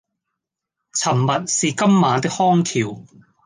[0.93, 3.05] 沉默是今晚的康橋